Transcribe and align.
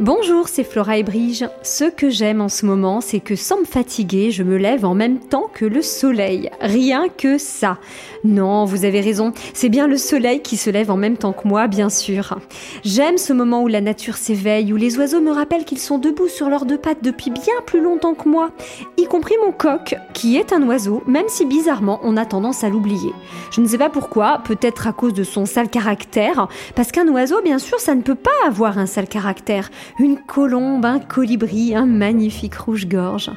Bonjour, 0.00 0.48
c'est 0.48 0.64
Flora 0.64 0.96
et 0.96 1.02
Brige. 1.02 1.46
Ce 1.62 1.84
que 1.84 2.08
j'aime 2.08 2.40
en 2.40 2.48
ce 2.48 2.64
moment, 2.64 3.02
c'est 3.02 3.20
que 3.20 3.36
sans 3.36 3.60
me 3.60 3.66
fatiguer, 3.66 4.30
je 4.30 4.42
me 4.42 4.56
lève 4.56 4.86
en 4.86 4.94
même 4.94 5.18
temps 5.18 5.50
que 5.52 5.66
le 5.66 5.82
soleil. 5.82 6.48
Rien 6.62 7.08
que 7.10 7.36
ça. 7.36 7.76
Non, 8.24 8.64
vous 8.64 8.86
avez 8.86 9.02
raison, 9.02 9.34
c'est 9.52 9.68
bien 9.68 9.86
le 9.86 9.98
soleil 9.98 10.40
qui 10.40 10.56
se 10.56 10.70
lève 10.70 10.90
en 10.90 10.96
même 10.96 11.18
temps 11.18 11.34
que 11.34 11.46
moi, 11.46 11.66
bien 11.66 11.90
sûr. 11.90 12.38
J'aime 12.82 13.18
ce 13.18 13.34
moment 13.34 13.62
où 13.62 13.68
la 13.68 13.82
nature 13.82 14.16
s'éveille, 14.16 14.72
où 14.72 14.76
les 14.76 14.96
oiseaux 14.96 15.20
me 15.20 15.32
rappellent 15.32 15.66
qu'ils 15.66 15.78
sont 15.78 15.98
debout 15.98 16.28
sur 16.28 16.48
leurs 16.48 16.64
deux 16.64 16.78
pattes 16.78 17.02
depuis 17.02 17.30
bien 17.30 17.60
plus 17.66 17.82
longtemps 17.82 18.14
que 18.14 18.26
moi, 18.26 18.52
y 18.96 19.04
compris 19.04 19.34
mon 19.44 19.52
coq, 19.52 19.96
qui 20.14 20.38
est 20.38 20.54
un 20.54 20.66
oiseau, 20.66 21.02
même 21.06 21.28
si 21.28 21.44
bizarrement 21.44 22.00
on 22.04 22.16
a 22.16 22.24
tendance 22.24 22.64
à 22.64 22.70
l'oublier. 22.70 23.12
Je 23.50 23.60
ne 23.60 23.66
sais 23.66 23.78
pas 23.78 23.90
pourquoi, 23.90 24.40
peut-être 24.44 24.86
à 24.86 24.94
cause 24.94 25.12
de 25.12 25.24
son 25.24 25.44
sale 25.44 25.68
caractère, 25.68 26.48
parce 26.74 26.90
qu'un 26.90 27.08
oiseau, 27.08 27.42
bien 27.42 27.58
sûr, 27.58 27.80
ça 27.80 27.94
ne 27.94 28.00
peut 28.00 28.14
pas 28.14 28.30
avoir 28.46 28.78
un 28.78 28.86
sale 28.86 29.06
caractère 29.06 29.70
une 29.98 30.18
colombe, 30.18 30.84
un 30.84 31.00
colibri, 31.00 31.74
un 31.74 31.86
magnifique 31.86 32.54
rouge-gorge. 32.54 33.30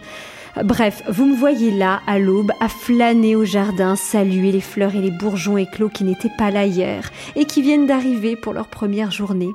Bref, 0.63 1.01
vous 1.09 1.25
me 1.25 1.35
voyez 1.35 1.71
là, 1.71 2.01
à 2.05 2.19
l'aube, 2.19 2.51
à 2.59 2.69
flâner 2.69 3.35
au 3.35 3.43
jardin, 3.43 3.95
saluer 3.95 4.51
les 4.51 4.61
fleurs 4.61 4.93
et 4.93 5.01
les 5.01 5.09
bourgeons 5.09 5.57
éclos 5.57 5.89
qui 5.89 6.03
n'étaient 6.03 6.29
pas 6.37 6.51
là 6.51 6.67
hier 6.67 7.09
et 7.35 7.45
qui 7.45 7.63
viennent 7.63 7.87
d'arriver 7.87 8.35
pour 8.35 8.53
leur 8.53 8.67
première 8.67 9.09
journée. 9.09 9.49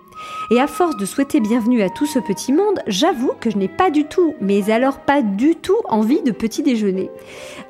Et 0.50 0.60
à 0.60 0.66
force 0.66 0.96
de 0.96 1.06
souhaiter 1.06 1.38
bienvenue 1.38 1.82
à 1.82 1.88
tout 1.88 2.06
ce 2.06 2.18
petit 2.18 2.52
monde, 2.52 2.80
j'avoue 2.88 3.30
que 3.40 3.48
je 3.48 3.58
n'ai 3.58 3.68
pas 3.68 3.90
du 3.90 4.06
tout, 4.06 4.34
mais 4.40 4.72
alors 4.72 4.98
pas 4.98 5.22
du 5.22 5.54
tout 5.54 5.78
envie 5.88 6.22
de 6.22 6.32
petit 6.32 6.64
déjeuner. 6.64 7.10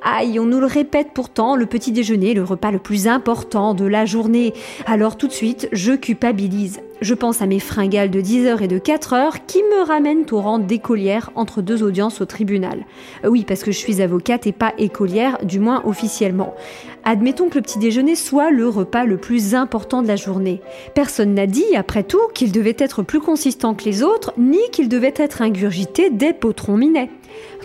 Aïe, 0.02 0.40
on 0.40 0.46
nous 0.46 0.60
le 0.60 0.66
répète 0.66 1.08
pourtant, 1.12 1.54
le 1.54 1.66
petit 1.66 1.92
déjeuner 1.92 2.30
est 2.30 2.34
le 2.34 2.44
repas 2.44 2.70
le 2.70 2.78
plus 2.78 3.08
important 3.08 3.74
de 3.74 3.84
la 3.84 4.06
journée. 4.06 4.54
Alors 4.86 5.18
tout 5.18 5.28
de 5.28 5.32
suite, 5.32 5.68
je 5.72 5.92
culpabilise. 5.92 6.80
Je 7.00 7.14
pense 7.14 7.42
à 7.42 7.46
mes 7.46 7.60
fringales 7.60 8.10
de 8.10 8.20
10h 8.20 8.60
et 8.60 8.66
de 8.66 8.78
4h 8.78 9.34
qui 9.46 9.58
me 9.58 9.86
ramènent 9.86 10.26
au 10.32 10.40
rang 10.40 10.58
d'écolière 10.58 11.30
entre 11.36 11.62
deux 11.62 11.84
audiences 11.84 12.20
au 12.20 12.24
tribunal. 12.24 12.84
Euh, 13.24 13.28
oui, 13.28 13.44
parce 13.46 13.62
que 13.62 13.70
je 13.70 13.78
suis 13.78 14.02
avocate 14.02 14.48
et 14.48 14.52
pas 14.52 14.74
écolière, 14.78 15.38
du 15.44 15.60
moins 15.60 15.82
officiellement. 15.84 16.54
Admettons 17.04 17.48
que 17.48 17.54
le 17.54 17.62
petit 17.62 17.78
déjeuner 17.78 18.16
soit 18.16 18.50
le 18.50 18.68
repas 18.68 19.04
le 19.04 19.16
plus 19.16 19.54
important 19.54 20.02
de 20.02 20.08
la 20.08 20.16
journée. 20.16 20.60
Personne 20.94 21.34
n'a 21.34 21.46
dit, 21.46 21.76
après 21.76 22.02
tout, 22.02 22.20
qu'il 22.34 22.50
devait 22.50 22.76
être 22.78 23.04
plus 23.04 23.20
consistant 23.20 23.74
que 23.74 23.84
les 23.84 24.02
autres, 24.02 24.32
ni 24.36 24.58
qu'il 24.72 24.88
devait 24.88 25.14
être 25.16 25.40
ingurgité 25.40 26.10
des 26.10 26.32
potrons 26.32 26.76
minets. 26.76 27.10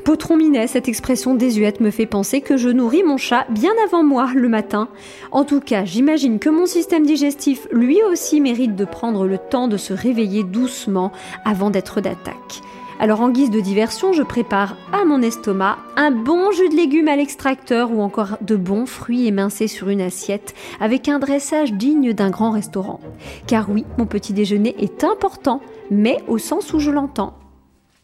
Potron 0.04 0.36
minet, 0.36 0.68
cette 0.68 0.90
expression 0.90 1.34
désuète 1.34 1.80
me 1.80 1.90
fait 1.90 2.06
penser 2.06 2.42
que 2.42 2.58
je 2.58 2.70
nourris 2.70 3.04
mon 3.04 3.18
chat 3.18 3.46
bien 3.50 3.72
avant 3.86 4.04
moi 4.04 4.32
le 4.36 4.50
matin. 4.50 4.90
En 5.32 5.46
tout 5.46 5.62
cas, 5.62 5.86
j'imagine 5.86 6.40
que 6.40 6.50
mon 6.50 6.66
système 6.66 7.06
digestif 7.06 7.68
lui 7.72 8.02
aussi 8.04 8.42
mérite 8.42 8.76
de 8.76 8.86
prendre 8.86 9.26
le 9.26 9.38
temps 9.38 9.68
de 9.68 9.78
se 9.78 9.94
réveiller 9.94 10.44
doucement 10.44 11.12
avant 11.46 11.70
d'être 11.70 12.02
d'attaque. 12.02 12.62
Alors 13.00 13.22
en 13.22 13.30
guise 13.30 13.50
de 13.50 13.60
diversion, 13.60 14.14
je 14.14 14.24
prépare 14.24 14.78
à 14.92 15.04
mon 15.04 15.22
estomac 15.22 15.78
un 15.96 16.12
bon 16.12 16.52
jus 16.52 16.70
de 16.70 16.76
légumes 16.76 17.08
à 17.08 17.16
l'extracteur 17.16 17.92
ou 17.92 18.02
encore 18.02 18.38
de 18.42 18.56
bons 18.56 18.86
fruits 18.86 19.28
émincés 19.28 19.68
sur 19.68 19.90
une 19.90 20.02
assiette 20.02 20.54
avec 20.80 21.10
un 21.10 21.20
dressage 21.20 21.74
digne 21.74 22.14
d'un 22.14 22.30
grand 22.30 22.52
restaurant. 22.52 23.00
Car 23.48 23.70
oui, 23.70 23.86
mon 23.98 24.06
petit 24.06 24.34
déjeuner 24.34 24.76
est 24.80 25.04
important, 25.04 25.62
mais 25.92 26.18
au 26.28 26.38
sens 26.38 26.74
où 26.74 26.80
je 26.80 26.92
l'entends. 26.92 27.34